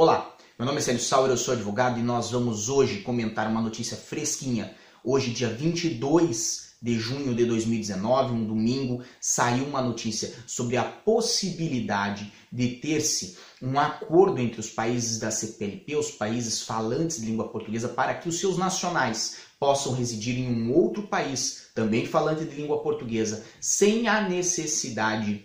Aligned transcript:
Olá, 0.00 0.34
meu 0.58 0.64
nome 0.64 0.78
é 0.78 0.80
Célio 0.80 0.98
Sauer, 0.98 1.30
eu 1.30 1.36
sou 1.36 1.52
advogado 1.52 2.00
e 2.00 2.02
nós 2.02 2.30
vamos 2.30 2.70
hoje 2.70 3.02
comentar 3.02 3.46
uma 3.46 3.60
notícia 3.60 3.98
fresquinha. 3.98 4.74
Hoje, 5.04 5.30
dia 5.30 5.50
22 5.50 6.76
de 6.80 6.98
junho 6.98 7.34
de 7.34 7.44
2019, 7.44 8.32
um 8.32 8.46
domingo, 8.46 9.04
saiu 9.20 9.66
uma 9.66 9.82
notícia 9.82 10.32
sobre 10.46 10.78
a 10.78 10.84
possibilidade 10.84 12.32
de 12.50 12.76
ter-se 12.76 13.36
um 13.60 13.78
acordo 13.78 14.40
entre 14.40 14.58
os 14.58 14.70
países 14.70 15.18
da 15.18 15.30
CPLP, 15.30 15.94
os 15.96 16.10
países 16.12 16.62
falantes 16.62 17.20
de 17.20 17.26
língua 17.26 17.48
portuguesa, 17.50 17.86
para 17.86 18.14
que 18.14 18.26
os 18.26 18.40
seus 18.40 18.56
nacionais 18.56 19.40
possam 19.58 19.92
residir 19.92 20.38
em 20.38 20.50
um 20.50 20.72
outro 20.72 21.08
país, 21.08 21.66
também 21.74 22.06
falante 22.06 22.46
de 22.46 22.56
língua 22.56 22.82
portuguesa, 22.82 23.44
sem 23.60 24.08
a 24.08 24.26
necessidade 24.26 25.44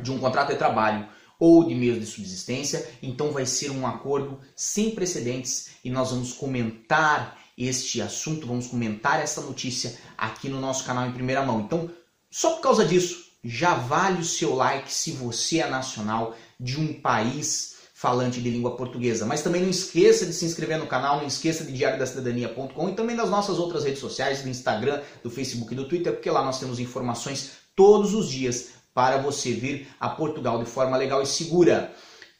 de 0.00 0.12
um 0.12 0.18
contrato 0.20 0.50
de 0.52 0.58
trabalho 0.58 1.08
ou 1.40 1.64
de 1.64 1.74
meios 1.74 1.98
de 1.98 2.06
subsistência. 2.06 2.88
Então 3.02 3.32
vai 3.32 3.46
ser 3.46 3.70
um 3.70 3.86
acordo 3.86 4.38
sem 4.54 4.90
precedentes 4.90 5.70
e 5.82 5.90
nós 5.90 6.10
vamos 6.10 6.34
comentar 6.34 7.38
este 7.56 8.00
assunto, 8.00 8.46
vamos 8.46 8.68
comentar 8.68 9.20
essa 9.20 9.40
notícia 9.40 9.98
aqui 10.16 10.48
no 10.48 10.60
nosso 10.60 10.84
canal 10.84 11.08
em 11.08 11.12
primeira 11.12 11.42
mão. 11.42 11.60
Então, 11.60 11.90
só 12.30 12.54
por 12.54 12.60
causa 12.60 12.84
disso, 12.84 13.24
já 13.42 13.74
vale 13.74 14.20
o 14.20 14.24
seu 14.24 14.54
like 14.54 14.92
se 14.92 15.12
você 15.12 15.58
é 15.58 15.68
nacional 15.68 16.36
de 16.58 16.78
um 16.78 16.92
país 17.00 17.80
falante 18.00 18.40
de 18.40 18.48
língua 18.48 18.76
portuguesa. 18.76 19.26
Mas 19.26 19.42
também 19.42 19.60
não 19.60 19.68
esqueça 19.68 20.24
de 20.24 20.32
se 20.32 20.46
inscrever 20.46 20.78
no 20.78 20.86
canal, 20.86 21.18
não 21.18 21.26
esqueça 21.26 21.64
de 21.64 21.72
diariodacidadania.com 21.72 22.88
e 22.88 22.94
também 22.94 23.14
das 23.14 23.28
nossas 23.28 23.58
outras 23.58 23.84
redes 23.84 24.00
sociais, 24.00 24.40
do 24.40 24.48
Instagram, 24.48 25.02
do 25.22 25.28
Facebook 25.28 25.72
e 25.72 25.76
do 25.76 25.86
Twitter, 25.86 26.14
porque 26.14 26.30
lá 26.30 26.42
nós 26.42 26.58
temos 26.58 26.78
informações 26.78 27.50
todos 27.76 28.14
os 28.14 28.30
dias 28.30 28.79
para 28.94 29.18
você 29.18 29.52
vir 29.52 29.88
a 29.98 30.08
Portugal 30.08 30.62
de 30.62 30.68
forma 30.68 30.96
legal 30.96 31.22
e 31.22 31.26
segura. 31.26 31.94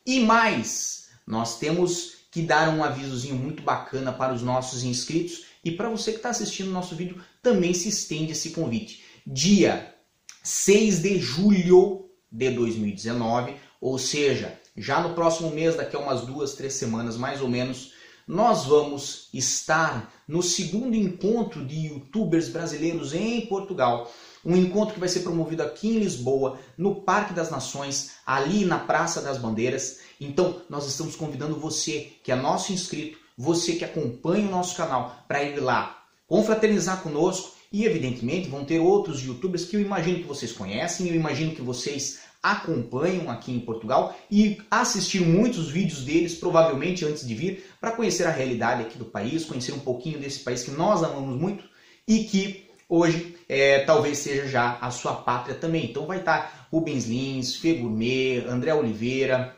E 0.05 0.21
mais, 0.21 1.09
nós 1.27 1.59
temos 1.59 2.21
que 2.31 2.43
dar 2.43 2.69
um 2.69 2.83
avisozinho 2.83 3.35
muito 3.35 3.63
bacana 3.63 4.13
para 4.13 4.33
os 4.33 4.43
nossos 4.43 4.85
inscritos 4.85 5.45
e 5.65 5.71
para 5.71 5.89
você 5.89 6.13
que 6.13 6.19
está 6.19 6.31
assistindo 6.31 6.69
o 6.69 6.73
nosso 6.73 6.95
vídeo 6.95 7.23
também 7.43 7.75
se 7.75 7.89
estende 7.89 8.33
esse 8.33 8.51
convite. 8.51 9.05
Dia 9.27 9.95
6 10.43 11.01
de 11.01 11.19
julho 11.19 12.09
de 12.31 12.51
2019, 12.51 13.57
ou 13.81 13.99
seja, 13.99 14.59
já 14.77 15.01
no 15.01 15.15
próximo 15.15 15.51
mês, 15.51 15.75
daqui 15.75 15.97
a 15.97 15.99
umas 15.99 16.23
duas, 16.23 16.55
três 16.55 16.75
semanas 16.75 17.17
mais 17.17 17.43
ou 17.43 17.49
menos, 17.49 17.93
nós 18.27 18.65
vamos 18.65 19.29
estar 19.35 20.15
no 20.27 20.43
segundo 20.43 20.95
encontro 20.95 21.65
de 21.65 21.89
youtubers 21.89 22.49
brasileiros 22.49 23.13
em 23.13 23.45
Portugal. 23.47 24.11
Um 24.45 24.57
encontro 24.57 24.95
que 24.95 25.01
vai 25.01 25.09
ser 25.09 25.21
promovido 25.21 25.63
aqui 25.63 25.89
em 25.89 25.99
Lisboa, 25.99 26.59
no 26.77 27.03
Parque 27.03 27.35
das 27.35 27.51
Nações, 27.51 28.13
ali 28.25 28.65
na 28.65 28.79
Praça 28.79 29.21
das 29.21 29.39
Bandeiras. 29.39 30.01
Então, 30.21 30.63
nós 30.69 30.87
estamos 30.87 31.15
convidando 31.17 31.57
você, 31.57 32.13
que 32.23 32.33
é 32.33 32.37
nosso 32.37 32.73
inscrito, 32.73 33.19
você 33.37 33.75
que 33.75 33.85
acompanha 33.85 34.49
o 34.49 34.51
nosso 34.51 34.77
canal, 34.77 35.25
para 35.29 35.43
ir 35.43 35.61
lá 35.61 36.05
confraternizar 36.27 37.03
conosco. 37.03 37.59
E, 37.73 37.85
evidentemente, 37.85 38.49
vão 38.49 38.65
ter 38.65 38.81
outros 38.81 39.23
youtubers 39.23 39.65
que 39.65 39.77
eu 39.77 39.81
imagino 39.81 40.19
que 40.19 40.27
vocês 40.27 40.51
conhecem, 40.51 41.09
eu 41.09 41.15
imagino 41.15 41.55
que 41.55 41.63
vocês 41.63 42.21
acompanham 42.43 43.31
aqui 43.31 43.53
em 43.53 43.61
Portugal 43.61 44.17
e 44.31 44.61
assistir 44.71 45.21
muitos 45.21 45.71
vídeos 45.71 46.03
deles, 46.05 46.35
provavelmente 46.35 47.05
antes 47.05 47.27
de 47.27 47.35
vir, 47.35 47.65
para 47.81 47.93
conhecer 47.93 48.25
a 48.27 48.31
realidade 48.31 48.83
aqui 48.83 48.99
do 48.99 49.05
país, 49.05 49.45
conhecer 49.45 49.73
um 49.73 49.79
pouquinho 49.79 50.19
desse 50.19 50.41
país 50.41 50.63
que 50.63 50.71
nós 50.71 51.03
amamos 51.03 51.39
muito 51.39 51.65
e 52.09 52.25
que 52.25 52.70
hoje 52.91 53.37
é, 53.49 53.85
talvez 53.85 54.19
seja 54.19 54.47
já 54.47 54.77
a 54.81 54.91
sua 54.91 55.15
pátria 55.15 55.55
também. 55.55 55.87
Então 55.87 56.05
vai 56.05 56.19
estar 56.19 56.69
Rubens 56.71 57.07
Lins, 57.07 57.57
Fê 57.57 57.75
Gourmet, 57.75 58.45
André 58.47 58.75
Oliveira, 58.75 59.57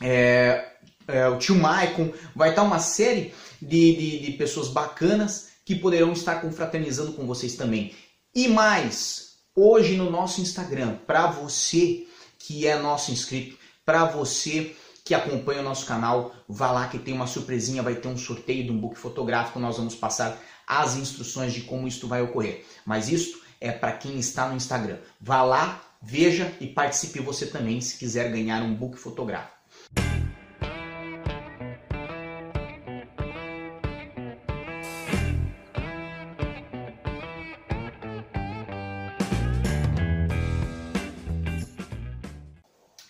é, 0.00 0.72
é, 1.08 1.26
o 1.28 1.38
tio 1.38 1.56
Maicon, 1.56 2.12
vai 2.34 2.50
estar 2.50 2.62
uma 2.62 2.78
série 2.78 3.32
de, 3.60 3.96
de, 3.96 4.18
de 4.26 4.32
pessoas 4.32 4.68
bacanas 4.68 5.48
que 5.64 5.74
poderão 5.74 6.12
estar 6.12 6.40
confraternizando 6.40 7.12
com 7.12 7.26
vocês 7.26 7.56
também. 7.56 7.94
E 8.34 8.46
mais, 8.46 9.38
hoje 9.54 9.96
no 9.96 10.10
nosso 10.10 10.40
Instagram, 10.40 10.96
para 11.06 11.26
você 11.26 12.06
que 12.38 12.66
é 12.66 12.78
nosso 12.78 13.10
inscrito, 13.10 13.56
para 13.84 14.04
você 14.04 14.76
que 15.04 15.14
acompanha 15.14 15.60
o 15.60 15.64
nosso 15.64 15.86
canal, 15.86 16.34
vá 16.48 16.72
lá 16.72 16.88
que 16.88 16.98
tem 16.98 17.14
uma 17.14 17.26
surpresinha, 17.26 17.82
vai 17.82 17.94
ter 17.94 18.08
um 18.08 18.18
sorteio 18.18 18.64
de 18.64 18.72
um 18.72 18.78
book 18.78 18.98
fotográfico, 18.98 19.58
nós 19.58 19.76
vamos 19.76 19.94
passar 19.94 20.38
as 20.66 20.96
instruções 20.96 21.52
de 21.52 21.62
como 21.62 21.86
isto 21.86 22.08
vai 22.08 22.20
ocorrer. 22.20 22.64
Mas 22.84 23.08
isto 23.08 23.40
é 23.60 23.70
para 23.70 23.92
quem 23.92 24.18
está 24.18 24.48
no 24.48 24.56
Instagram. 24.56 24.98
Vá 25.20 25.42
lá, 25.42 25.82
veja 26.02 26.52
e 26.60 26.66
participe 26.66 27.20
você 27.20 27.46
também 27.46 27.80
se 27.80 27.96
quiser 27.96 28.30
ganhar 28.30 28.62
um 28.62 28.74
book 28.74 28.98
fotográfico. 28.98 29.56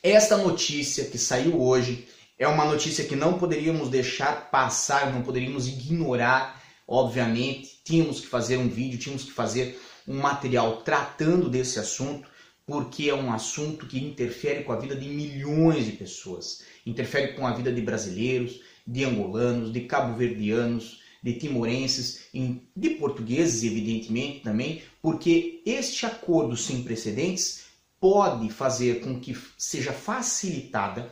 Esta 0.02 0.36
notícia 0.36 1.06
que 1.06 1.18
saiu 1.18 1.60
hoje 1.60 2.06
é 2.38 2.46
uma 2.46 2.64
notícia 2.64 3.04
que 3.04 3.16
não 3.16 3.38
poderíamos 3.38 3.88
deixar 3.88 4.50
passar, 4.52 5.12
não 5.12 5.22
poderíamos 5.22 5.66
ignorar, 5.66 6.62
obviamente. 6.86 7.80
Tínhamos 7.84 8.20
que 8.20 8.26
fazer 8.26 8.56
um 8.56 8.69
vídeo, 8.69 8.98
tínhamos 8.98 9.24
que 9.24 9.32
fazer 9.32 9.80
um 10.06 10.19
material 10.19 10.82
tratando 10.82 11.48
desse 11.48 11.78
assunto, 11.78 12.28
porque 12.64 13.08
é 13.08 13.14
um 13.14 13.32
assunto 13.32 13.86
que 13.86 13.98
interfere 13.98 14.64
com 14.64 14.72
a 14.72 14.78
vida 14.78 14.94
de 14.94 15.08
milhões 15.08 15.84
de 15.84 15.92
pessoas. 15.92 16.62
Interfere 16.84 17.34
com 17.34 17.47
a 17.47 17.52
vida 17.52 17.72
de 17.72 17.80
brasileiros, 17.80 18.60
de 18.86 19.04
angolanos, 19.04 19.72
de 19.72 19.80
cabo-verdianos, 19.82 21.00
de 21.22 21.34
timorenses, 21.34 22.26
de 22.76 22.91
portugueses, 22.91 23.64
evidentemente 23.64 24.41
também, 24.41 24.82
porque 25.03 25.60
este 25.66 26.06
acordo 26.06 26.56
sem 26.56 26.84
precedentes 26.84 27.64
pode 27.98 28.48
fazer 28.50 29.00
com 29.00 29.18
que 29.18 29.36
seja 29.58 29.92
facilitada 29.92 31.10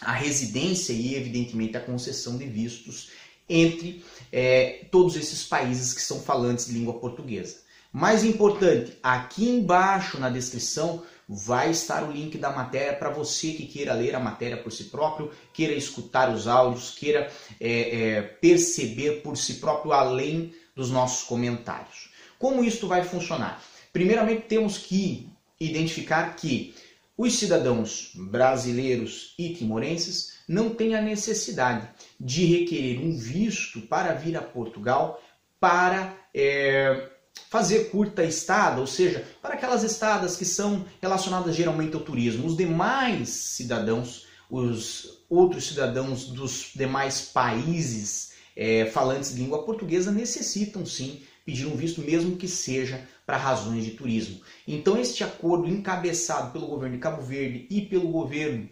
a 0.00 0.12
residência 0.12 0.92
e, 0.92 1.16
evidentemente, 1.16 1.76
a 1.76 1.80
concessão 1.80 2.38
de 2.38 2.46
vistos 2.46 3.10
entre 3.50 4.02
é, 4.32 4.86
todos 4.90 5.16
esses 5.16 5.44
países 5.44 5.92
que 5.92 6.00
são 6.00 6.20
falantes 6.20 6.66
de 6.66 6.72
língua 6.72 6.94
portuguesa. 6.94 7.56
Mais 7.92 8.22
importante, 8.22 8.96
aqui 9.02 9.48
embaixo 9.48 10.18
na 10.20 10.30
descrição 10.30 11.02
vai 11.28 11.70
estar 11.70 12.04
o 12.04 12.12
link 12.12 12.38
da 12.38 12.50
matéria 12.50 12.92
para 12.94 13.10
você 13.10 13.52
que 13.52 13.66
queira 13.66 13.94
ler 13.94 14.14
a 14.14 14.20
matéria 14.20 14.56
por 14.56 14.70
si 14.70 14.84
próprio, 14.84 15.30
queira 15.52 15.74
escutar 15.74 16.32
os 16.32 16.46
áudios, 16.46 16.90
queira 16.90 17.30
é, 17.60 18.00
é, 18.00 18.22
perceber 18.22 19.22
por 19.22 19.36
si 19.36 19.54
próprio 19.54 19.92
além 19.92 20.54
dos 20.74 20.90
nossos 20.90 21.24
comentários. 21.24 22.10
Como 22.38 22.64
isso 22.64 22.86
vai 22.86 23.02
funcionar? 23.02 23.62
Primeiramente 23.92 24.42
temos 24.42 24.78
que 24.78 25.28
identificar 25.58 26.36
que 26.36 26.74
os 27.16 27.34
cidadãos 27.34 28.12
brasileiros 28.14 29.34
e 29.38 29.52
timorenses 29.52 30.34
não 30.48 30.70
têm 30.70 30.94
a 30.94 31.02
necessidade 31.02 31.88
de 32.20 32.44
requerer 32.44 33.00
um 33.00 33.16
visto 33.16 33.80
para 33.80 34.12
vir 34.12 34.36
a 34.36 34.42
Portugal 34.42 35.22
para 35.58 36.14
é, 36.34 37.10
fazer 37.48 37.90
curta 37.90 38.22
estada, 38.22 38.80
ou 38.80 38.86
seja, 38.86 39.24
para 39.40 39.54
aquelas 39.54 39.82
estadas 39.82 40.36
que 40.36 40.44
são 40.44 40.84
relacionadas 41.00 41.56
geralmente 41.56 41.94
ao 41.94 42.02
turismo. 42.02 42.46
Os 42.46 42.56
demais 42.56 43.28
cidadãos, 43.30 44.26
os 44.50 45.24
outros 45.30 45.66
cidadãos 45.68 46.26
dos 46.26 46.72
demais 46.74 47.22
países 47.22 48.34
é, 48.54 48.84
falantes 48.86 49.34
de 49.34 49.40
língua 49.40 49.64
portuguesa 49.64 50.12
necessitam 50.12 50.84
sim 50.84 51.22
pedir 51.44 51.66
um 51.66 51.76
visto, 51.76 52.02
mesmo 52.02 52.36
que 52.36 52.46
seja 52.46 53.08
para 53.24 53.38
razões 53.38 53.84
de 53.84 53.92
turismo. 53.92 54.40
Então, 54.68 54.98
este 54.98 55.24
acordo 55.24 55.68
encabeçado 55.68 56.52
pelo 56.52 56.66
governo 56.66 56.96
de 56.96 57.00
Cabo 57.00 57.22
Verde 57.22 57.66
e 57.70 57.80
pelo 57.82 58.08
governo 58.08 58.68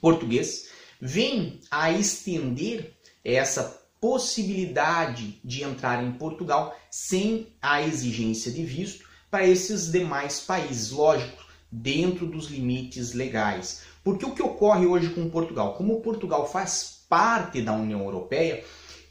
português 0.00 0.68
vem 1.06 1.60
a 1.70 1.92
estender 1.92 2.94
essa 3.22 3.78
possibilidade 4.00 5.38
de 5.44 5.62
entrar 5.62 6.02
em 6.02 6.12
Portugal 6.12 6.74
sem 6.90 7.48
a 7.60 7.82
exigência 7.82 8.50
de 8.50 8.64
visto 8.64 9.04
para 9.30 9.46
esses 9.46 9.92
demais 9.92 10.40
países, 10.40 10.90
lógico, 10.90 11.44
dentro 11.70 12.26
dos 12.26 12.46
limites 12.46 13.12
legais. 13.12 13.82
Porque 14.02 14.24
o 14.24 14.34
que 14.34 14.42
ocorre 14.42 14.86
hoje 14.86 15.10
com 15.10 15.28
Portugal? 15.28 15.74
Como 15.74 16.00
Portugal 16.00 16.50
faz 16.50 17.04
parte 17.06 17.60
da 17.60 17.74
União 17.74 18.02
Europeia, 18.02 18.64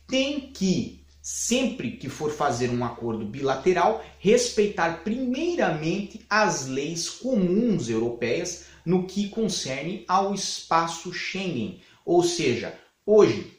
tem 0.07 0.51
que 0.51 1.03
sempre 1.23 1.91
que 1.91 2.09
for 2.09 2.29
fazer 2.29 2.69
um 2.69 2.83
acordo 2.83 3.23
bilateral, 3.23 4.03
respeitar 4.19 5.06
primeiramente 5.06 6.19
as 6.29 6.67
leis 6.67 7.07
comuns 7.07 7.88
europeias 7.88 8.65
no 8.85 9.07
que 9.07 9.29
concerne 9.29 10.03
ao 10.06 10.33
espaço 10.33 11.13
Schengen. 11.13 11.79
Ou 12.05 12.23
seja, 12.23 12.77
hoje, 13.05 13.57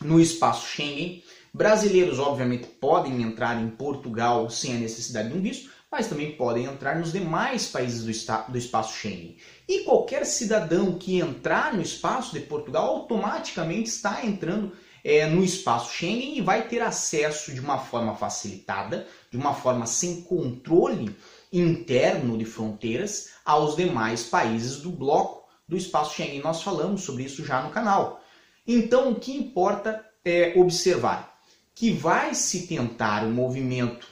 no 0.00 0.20
espaço 0.20 0.66
Schengen, 0.66 1.22
brasileiros 1.52 2.18
obviamente 2.18 2.66
podem 2.66 3.22
entrar 3.22 3.60
em 3.62 3.68
Portugal 3.70 4.50
sem 4.50 4.76
a 4.76 4.78
necessidade 4.78 5.30
de 5.30 5.38
um 5.38 5.40
visto, 5.40 5.70
mas 5.90 6.08
também 6.08 6.36
podem 6.36 6.64
entrar 6.64 6.98
nos 6.98 7.12
demais 7.12 7.68
países 7.68 8.02
do, 8.02 8.52
do 8.52 8.58
espaço 8.58 8.94
Schengen. 8.94 9.36
E 9.68 9.84
qualquer 9.84 10.26
cidadão 10.26 10.98
que 10.98 11.18
entrar 11.18 11.72
no 11.72 11.80
espaço 11.80 12.34
de 12.34 12.40
Portugal 12.40 12.86
automaticamente 12.96 13.88
está 13.88 14.24
entrando 14.24 14.72
é, 15.02 15.24
no 15.26 15.44
espaço 15.44 15.92
Schengen 15.92 16.36
e 16.36 16.40
vai 16.40 16.66
ter 16.68 16.82
acesso 16.82 17.54
de 17.54 17.60
uma 17.60 17.78
forma 17.78 18.14
facilitada, 18.16 19.06
de 19.30 19.36
uma 19.36 19.54
forma 19.54 19.86
sem 19.86 20.22
controle 20.22 21.14
interno 21.52 22.36
de 22.36 22.44
fronteiras 22.44 23.30
aos 23.44 23.76
demais 23.76 24.24
países 24.24 24.80
do 24.80 24.90
bloco 24.90 25.45
do 25.68 25.76
espaço 25.76 26.14
Schengen. 26.14 26.40
Nós 26.40 26.62
falamos 26.62 27.02
sobre 27.02 27.24
isso 27.24 27.44
já 27.44 27.62
no 27.62 27.70
canal. 27.70 28.22
Então, 28.66 29.10
o 29.10 29.20
que 29.20 29.36
importa 29.36 30.04
é 30.24 30.54
observar 30.56 31.38
que 31.74 31.90
vai 31.92 32.34
se 32.34 32.66
tentar 32.66 33.22
o 33.22 33.28
um 33.28 33.32
movimento 33.32 34.08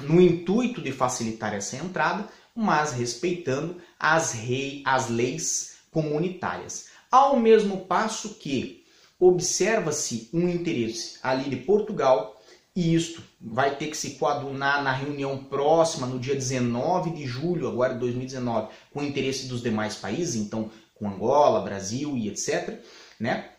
no 0.00 0.20
intuito 0.20 0.80
de 0.80 0.92
facilitar 0.92 1.54
essa 1.54 1.76
entrada, 1.76 2.28
mas 2.54 2.92
respeitando 2.92 3.80
as, 3.98 4.32
rei, 4.32 4.82
as 4.84 5.08
leis 5.08 5.78
comunitárias. 5.90 6.88
Ao 7.10 7.38
mesmo 7.38 7.86
passo 7.86 8.34
que 8.34 8.84
observa-se 9.18 10.28
um 10.32 10.48
interesse 10.48 11.18
ali 11.22 11.48
de 11.48 11.56
Portugal 11.56 12.35
e 12.76 12.94
isto 12.94 13.22
vai 13.40 13.74
ter 13.74 13.86
que 13.86 13.96
se 13.96 14.10
coadunar 14.10 14.84
na 14.84 14.92
reunião 14.92 15.42
próxima, 15.42 16.06
no 16.06 16.20
dia 16.20 16.34
19 16.34 17.10
de 17.10 17.24
julho, 17.24 17.66
agora 17.66 17.94
de 17.94 18.00
2019, 18.00 18.68
com 18.92 19.00
o 19.00 19.04
interesse 19.04 19.46
dos 19.46 19.62
demais 19.62 19.96
países, 19.96 20.36
então 20.36 20.70
com 20.94 21.08
Angola, 21.08 21.62
Brasil 21.62 22.18
e 22.18 22.28
etc., 22.28 22.78
né? 23.18 23.52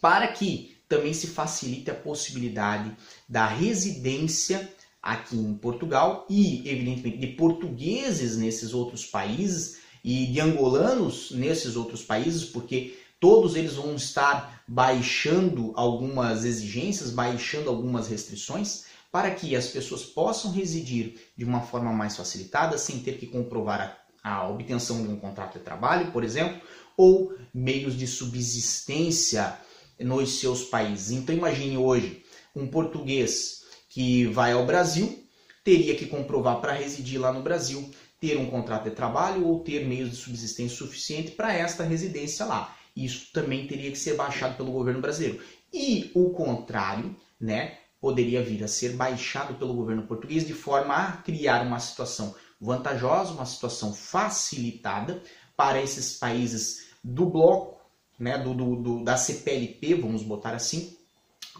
Para 0.00 0.28
que 0.28 0.76
também 0.88 1.12
se 1.12 1.26
facilite 1.26 1.90
a 1.90 1.94
possibilidade 1.94 2.96
da 3.28 3.46
residência 3.46 4.72
aqui 5.02 5.36
em 5.36 5.54
Portugal 5.54 6.24
e, 6.30 6.68
evidentemente, 6.68 7.18
de 7.18 7.26
portugueses 7.28 8.36
nesses 8.36 8.72
outros 8.72 9.04
países 9.04 9.80
e 10.04 10.26
de 10.26 10.40
angolanos 10.40 11.32
nesses 11.32 11.74
outros 11.74 12.02
países, 12.02 12.44
porque 12.44 12.96
todos 13.20 13.56
eles 13.56 13.74
vão 13.74 13.94
estar 13.94 14.62
baixando 14.66 15.72
algumas 15.76 16.44
exigências, 16.44 17.10
baixando 17.10 17.68
algumas 17.68 18.08
restrições, 18.08 18.84
para 19.10 19.30
que 19.30 19.54
as 19.54 19.68
pessoas 19.68 20.02
possam 20.04 20.50
residir 20.50 21.14
de 21.36 21.44
uma 21.44 21.60
forma 21.60 21.92
mais 21.92 22.16
facilitada, 22.16 22.76
sem 22.76 22.98
ter 22.98 23.16
que 23.18 23.26
comprovar 23.26 24.04
a, 24.22 24.34
a 24.34 24.48
obtenção 24.48 25.02
de 25.02 25.08
um 25.08 25.16
contrato 25.16 25.58
de 25.58 25.64
trabalho, 25.64 26.10
por 26.10 26.24
exemplo, 26.24 26.60
ou 26.96 27.34
meios 27.52 27.96
de 27.96 28.06
subsistência 28.06 29.56
nos 30.00 30.40
seus 30.40 30.64
países. 30.64 31.12
Então 31.12 31.34
imagine 31.34 31.76
hoje 31.76 32.24
um 32.56 32.66
português 32.66 33.64
que 33.88 34.26
vai 34.26 34.52
ao 34.52 34.66
Brasil, 34.66 35.24
teria 35.62 35.94
que 35.94 36.06
comprovar 36.06 36.60
para 36.60 36.72
residir 36.72 37.20
lá 37.20 37.32
no 37.32 37.42
Brasil, 37.42 37.88
ter 38.20 38.36
um 38.36 38.50
contrato 38.50 38.84
de 38.84 38.96
trabalho 38.96 39.46
ou 39.46 39.60
ter 39.60 39.86
meios 39.86 40.10
de 40.10 40.16
subsistência 40.16 40.76
suficiente 40.76 41.30
para 41.30 41.54
esta 41.54 41.84
residência 41.84 42.44
lá 42.44 42.76
isso 42.96 43.32
também 43.32 43.66
teria 43.66 43.90
que 43.90 43.98
ser 43.98 44.14
baixado 44.14 44.56
pelo 44.56 44.72
governo 44.72 45.00
brasileiro. 45.00 45.42
E 45.72 46.10
o 46.14 46.30
contrário, 46.30 47.14
né, 47.40 47.78
poderia 48.00 48.42
vir 48.42 48.62
a 48.62 48.68
ser 48.68 48.90
baixado 48.90 49.54
pelo 49.54 49.74
governo 49.74 50.06
português 50.06 50.46
de 50.46 50.52
forma 50.52 50.94
a 50.94 51.12
criar 51.18 51.66
uma 51.66 51.80
situação 51.80 52.34
vantajosa, 52.60 53.32
uma 53.32 53.46
situação 53.46 53.92
facilitada 53.92 55.22
para 55.56 55.82
esses 55.82 56.18
países 56.18 56.88
do 57.02 57.26
bloco, 57.26 57.80
né, 58.18 58.38
do, 58.38 58.54
do, 58.54 58.76
do 58.76 59.04
da 59.04 59.16
CPLP, 59.16 59.94
vamos 59.94 60.22
botar 60.22 60.54
assim, 60.54 60.96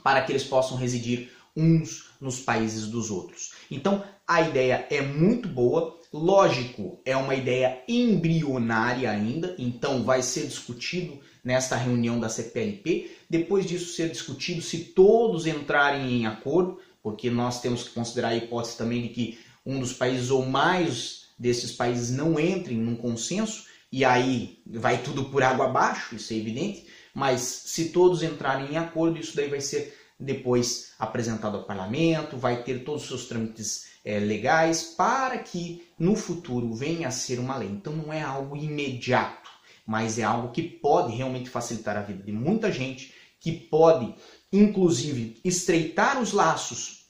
para 0.02 0.22
que 0.22 0.32
eles 0.32 0.44
possam 0.44 0.76
residir 0.76 1.30
uns 1.56 2.10
nos 2.20 2.40
países 2.40 2.86
dos 2.86 3.10
outros. 3.10 3.52
Então, 3.70 4.02
a 4.26 4.40
ideia 4.40 4.86
é 4.90 5.00
muito 5.00 5.48
boa, 5.48 5.98
lógico, 6.12 7.00
é 7.04 7.16
uma 7.16 7.34
ideia 7.34 7.82
embrionária 7.86 9.10
ainda, 9.10 9.54
então 9.58 10.02
vai 10.02 10.22
ser 10.22 10.46
discutido 10.46 11.18
nesta 11.42 11.76
reunião 11.76 12.18
da 12.18 12.28
CPLP. 12.28 13.10
Depois 13.28 13.66
disso 13.66 13.94
ser 13.94 14.10
discutido, 14.10 14.62
se 14.62 14.78
todos 14.78 15.46
entrarem 15.46 16.12
em 16.12 16.26
acordo, 16.26 16.78
porque 17.02 17.30
nós 17.30 17.60
temos 17.60 17.82
que 17.82 17.90
considerar 17.90 18.28
a 18.28 18.36
hipótese 18.36 18.78
também 18.78 19.02
de 19.02 19.08
que 19.08 19.38
um 19.64 19.78
dos 19.78 19.92
países 19.92 20.30
ou 20.30 20.44
mais 20.44 21.26
desses 21.38 21.72
países 21.72 22.10
não 22.10 22.38
entrem 22.40 22.78
num 22.78 22.96
consenso, 22.96 23.66
e 23.92 24.04
aí 24.04 24.58
vai 24.66 25.02
tudo 25.02 25.26
por 25.26 25.42
água 25.42 25.66
abaixo, 25.66 26.16
isso 26.16 26.32
é 26.32 26.36
evidente, 26.36 26.86
mas 27.12 27.40
se 27.40 27.90
todos 27.90 28.22
entrarem 28.22 28.72
em 28.72 28.76
acordo, 28.76 29.20
isso 29.20 29.36
daí 29.36 29.48
vai 29.48 29.60
ser 29.60 29.94
depois 30.18 30.92
apresentado 30.98 31.56
ao 31.56 31.64
parlamento, 31.64 32.36
vai 32.36 32.62
ter 32.62 32.84
todos 32.84 33.02
os 33.02 33.08
seus 33.08 33.26
trâmites 33.26 33.86
é, 34.04 34.18
legais 34.18 34.82
para 34.82 35.38
que 35.38 35.86
no 35.98 36.14
futuro 36.14 36.72
venha 36.74 37.08
a 37.08 37.10
ser 37.10 37.38
uma 37.38 37.56
lei. 37.56 37.68
Então 37.68 37.92
não 37.92 38.12
é 38.12 38.22
algo 38.22 38.56
imediato, 38.56 39.50
mas 39.86 40.18
é 40.18 40.22
algo 40.22 40.52
que 40.52 40.62
pode 40.62 41.14
realmente 41.14 41.50
facilitar 41.50 41.96
a 41.96 42.02
vida 42.02 42.22
de 42.22 42.32
muita 42.32 42.70
gente, 42.70 43.12
que 43.40 43.52
pode 43.52 44.14
inclusive 44.52 45.40
estreitar 45.44 46.20
os 46.20 46.32
laços 46.32 47.06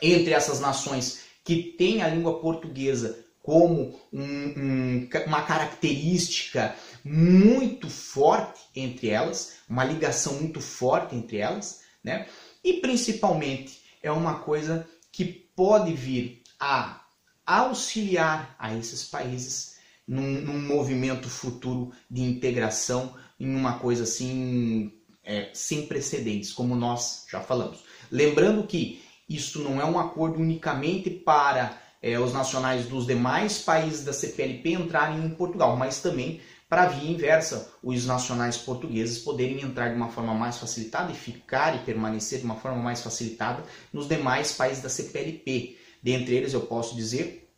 entre 0.00 0.32
essas 0.32 0.60
nações 0.60 1.20
que 1.44 1.74
têm 1.76 2.02
a 2.02 2.08
língua 2.08 2.40
portuguesa 2.40 3.24
como 3.42 3.98
um, 4.12 4.22
um, 4.22 5.08
uma 5.26 5.42
característica 5.42 6.74
muito 7.02 7.88
forte 7.88 8.60
entre 8.76 9.08
elas, 9.08 9.54
uma 9.68 9.84
ligação 9.84 10.34
muito 10.34 10.60
forte 10.60 11.16
entre 11.16 11.38
elas, 11.38 11.80
né? 12.02 12.26
E 12.62 12.74
principalmente 12.74 13.80
é 14.02 14.10
uma 14.10 14.40
coisa 14.40 14.88
que 15.12 15.24
pode 15.24 15.92
vir 15.92 16.42
a 16.58 17.02
auxiliar 17.44 18.54
a 18.58 18.74
esses 18.74 19.04
países 19.04 19.78
num, 20.06 20.40
num 20.40 20.60
movimento 20.60 21.28
futuro 21.28 21.92
de 22.10 22.22
integração 22.22 23.14
em 23.38 23.54
uma 23.54 23.78
coisa 23.78 24.04
assim 24.04 24.92
é, 25.24 25.50
sem 25.52 25.86
precedentes, 25.86 26.52
como 26.52 26.74
nós 26.74 27.26
já 27.30 27.40
falamos. 27.40 27.84
Lembrando 28.10 28.66
que 28.66 29.02
isso 29.28 29.62
não 29.62 29.80
é 29.80 29.84
um 29.84 29.98
acordo 29.98 30.40
unicamente 30.40 31.10
para 31.10 31.78
é, 32.00 32.18
os 32.18 32.32
nacionais 32.32 32.86
dos 32.86 33.06
demais 33.06 33.58
países 33.58 34.04
da 34.04 34.12
CPLP 34.12 34.70
entrarem 34.72 35.24
em 35.24 35.30
Portugal, 35.30 35.76
mas 35.76 36.00
também 36.00 36.40
para 36.68 36.86
via 36.86 37.10
inversa, 37.10 37.72
os 37.82 38.04
nacionais 38.04 38.58
portugueses 38.58 39.20
poderem 39.20 39.62
entrar 39.62 39.88
de 39.88 39.96
uma 39.96 40.10
forma 40.10 40.34
mais 40.34 40.58
facilitada 40.58 41.10
e 41.10 41.14
ficar 41.14 41.74
e 41.74 41.78
permanecer 41.78 42.40
de 42.40 42.44
uma 42.44 42.56
forma 42.56 42.82
mais 42.82 43.00
facilitada 43.00 43.64
nos 43.90 44.06
demais 44.06 44.52
países 44.52 44.82
da 44.82 44.90
CPLP. 44.90 45.78
Dentre 46.02 46.34
eles, 46.34 46.52
eu 46.52 46.60
posso 46.60 46.94
dizer 46.94 47.50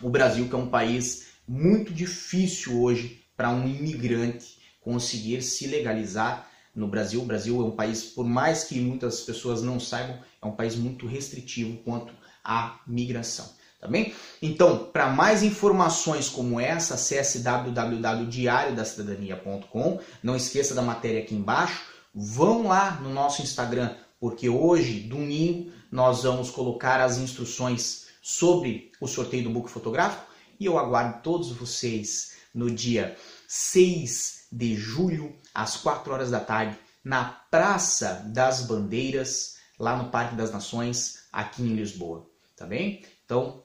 o 0.00 0.08
Brasil, 0.08 0.48
que 0.48 0.54
é 0.54 0.58
um 0.58 0.70
país 0.70 1.26
muito 1.46 1.92
difícil 1.92 2.80
hoje 2.80 3.24
para 3.36 3.50
um 3.50 3.66
imigrante 3.66 4.58
conseguir 4.80 5.42
se 5.42 5.66
legalizar 5.66 6.48
no 6.74 6.86
Brasil. 6.86 7.20
O 7.20 7.26
Brasil 7.26 7.60
é 7.60 7.64
um 7.64 7.76
país, 7.76 8.04
por 8.04 8.24
mais 8.24 8.64
que 8.64 8.80
muitas 8.80 9.22
pessoas 9.22 9.60
não 9.60 9.80
saibam, 9.80 10.20
é 10.40 10.46
um 10.46 10.52
país 10.52 10.76
muito 10.76 11.06
restritivo 11.06 11.78
quanto 11.78 12.14
à 12.44 12.80
migração. 12.86 13.48
Tá 13.82 13.88
bem? 13.88 14.14
Então, 14.40 14.88
para 14.92 15.08
mais 15.08 15.42
informações 15.42 16.28
como 16.28 16.60
essa, 16.60 16.94
acesse 16.94 17.40
www.diariodacidadania.com. 17.40 19.98
Não 20.22 20.36
esqueça 20.36 20.72
da 20.72 20.82
matéria 20.82 21.20
aqui 21.20 21.34
embaixo. 21.34 21.82
Vão 22.14 22.68
lá 22.68 23.00
no 23.00 23.12
nosso 23.12 23.42
Instagram, 23.42 23.96
porque 24.20 24.48
hoje, 24.48 25.00
domingo, 25.00 25.72
nós 25.90 26.22
vamos 26.22 26.48
colocar 26.48 27.00
as 27.00 27.18
instruções 27.18 28.06
sobre 28.22 28.92
o 29.00 29.08
sorteio 29.08 29.42
do 29.42 29.50
book 29.50 29.68
fotográfico 29.68 30.26
e 30.60 30.66
eu 30.66 30.78
aguardo 30.78 31.20
todos 31.20 31.50
vocês 31.50 32.36
no 32.54 32.70
dia 32.70 33.16
6 33.48 34.46
de 34.52 34.76
julho, 34.76 35.34
às 35.52 35.76
4 35.76 36.12
horas 36.12 36.30
da 36.30 36.38
tarde, 36.38 36.78
na 37.02 37.24
Praça 37.50 38.22
das 38.28 38.64
Bandeiras, 38.64 39.56
lá 39.76 39.96
no 39.96 40.08
Parque 40.08 40.36
das 40.36 40.52
Nações, 40.52 41.24
aqui 41.32 41.64
em 41.64 41.74
Lisboa. 41.74 42.30
Tá 42.56 42.64
bem? 42.64 43.02
Então, 43.24 43.64